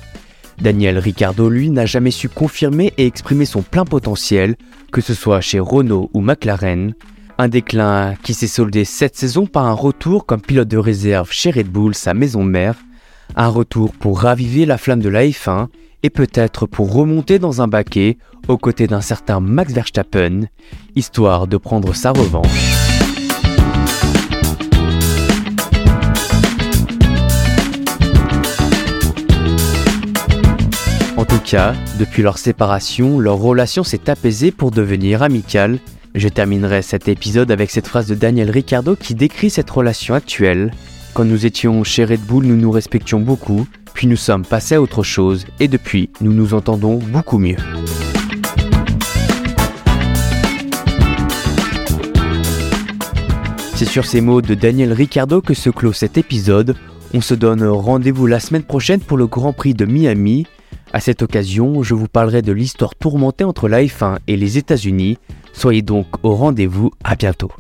Daniel 0.60 0.98
Ricciardo, 0.98 1.50
lui, 1.50 1.70
n'a 1.70 1.86
jamais 1.86 2.12
su 2.12 2.28
confirmer 2.28 2.94
et 2.98 3.06
exprimer 3.06 3.46
son 3.46 3.62
plein 3.62 3.86
potentiel, 3.86 4.56
que 4.92 5.02
ce 5.02 5.14
soit 5.14 5.40
chez 5.40 5.60
Renault 5.60 6.10
ou 6.14 6.22
McLaren. 6.22 6.96
Un 7.38 7.48
déclin 7.48 8.16
qui 8.24 8.34
s'est 8.34 8.48
soldé 8.48 8.86
cette 8.86 9.16
saison 9.16 9.46
par 9.46 9.66
un 9.66 9.74
retour 9.74 10.26
comme 10.26 10.42
pilote 10.42 10.68
de 10.68 10.78
réserve 10.78 11.32
chez 11.32 11.52
Red 11.52 11.70
Bull, 11.70 11.96
sa 11.96 12.14
maison 12.14 12.44
mère. 12.44 12.76
Un 13.36 13.48
retour 13.48 13.94
pour 13.94 14.20
raviver 14.20 14.66
la 14.66 14.78
flamme 14.80 15.00
de 15.00 15.10
la 15.10 15.26
F1 15.26 15.68
et 16.04 16.10
peut-être 16.10 16.66
pour 16.66 16.94
remonter 16.94 17.40
dans 17.40 17.62
un 17.62 17.68
baquet 17.68 18.18
aux 18.48 18.58
côtés 18.58 18.88
d'un 18.88 19.02
certain 19.02 19.40
Max 19.40 19.74
Verstappen, 19.74 20.48
histoire 20.96 21.48
de 21.48 21.58
prendre 21.58 21.94
sa 21.94 22.12
revanche. 22.12 22.48
En 31.18 31.26
tout 31.26 31.40
cas, 31.40 31.76
depuis 32.00 32.24
leur 32.24 32.38
séparation, 32.38 33.20
leur 33.20 33.38
relation 33.38 33.84
s'est 33.84 34.10
apaisée 34.10 34.52
pour 34.52 34.72
devenir 34.72 35.22
amicale. 35.22 35.80
Je 36.16 36.28
terminerai 36.28 36.82
cet 36.82 37.08
épisode 37.08 37.52
avec 37.52 37.70
cette 37.70 37.88
phrase 37.88 38.08
de 38.08 38.16
Daniel 38.16 38.50
Ricciardo 38.50 38.96
qui 38.96 39.16
décrit 39.16 39.50
cette 39.50 39.70
relation 39.70 40.16
actuelle. 40.16 40.72
Quand 41.14 41.26
nous 41.26 41.46
étions 41.46 41.84
chez 41.84 42.06
Red 42.06 42.22
Bull, 42.22 42.46
nous 42.46 42.56
nous 42.56 42.72
respections 42.72 43.20
beaucoup, 43.20 43.68
puis 44.00 44.08
nous 44.08 44.16
sommes 44.16 44.46
passés 44.46 44.76
à 44.76 44.82
autre 44.82 45.04
chose, 45.04 45.46
et 45.60 45.68
depuis, 45.68 46.10
nous 46.22 46.32
nous 46.32 46.54
entendons 46.54 47.00
beaucoup 47.00 47.38
mieux. 47.38 47.58
C'est 53.76 53.84
sur 53.84 54.06
ces 54.06 54.22
mots 54.22 54.42
de 54.42 54.54
Daniel 54.54 54.94
Ricciardo 54.94 55.42
que 55.42 55.54
se 55.54 55.70
clôt 55.70 55.92
cet 55.92 56.18
épisode. 56.18 56.78
On 57.14 57.20
se 57.20 57.34
donne 57.34 57.62
rendez-vous 57.62 58.26
la 58.26 58.40
semaine 58.40 58.64
prochaine 58.64 59.02
pour 59.02 59.18
le 59.18 59.28
Grand 59.28 59.52
Prix 59.52 59.74
de 59.74 59.84
Miami. 59.84 60.48
À 60.94 61.02
cette 61.02 61.22
occasion, 61.22 61.84
je 61.84 61.94
vous 61.94 62.08
parlerai 62.08 62.42
de 62.42 62.54
l'histoire 62.54 62.96
tourmentée 62.96 63.44
entre 63.44 63.68
la 63.68 63.84
F1 63.84 64.20
et 64.28 64.38
les 64.38 64.58
États-Unis. 64.58 65.18
Soyez 65.52 65.82
donc 65.82 66.08
au 66.24 66.36
rendez-vous, 66.36 66.92
à 67.04 67.16
bientôt. 67.16 67.52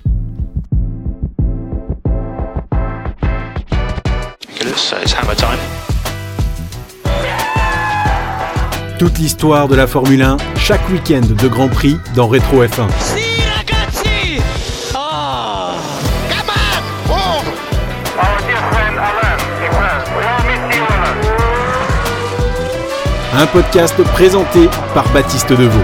Toute 9.00 9.18
l'histoire 9.18 9.70
de 9.70 9.75
la 9.75 9.88
Formule 9.88 10.22
1, 10.22 10.36
chaque 10.58 10.89
week-end 10.89 11.22
de 11.22 11.48
Grand 11.48 11.70
Prix 11.70 11.98
dans 12.15 12.27
Rétro 12.27 12.65
F1. 12.65 12.86
Un 23.34 23.46
podcast 23.46 23.96
présenté 24.03 24.68
par 24.94 25.08
Baptiste 25.13 25.53
Deveau. 25.53 25.79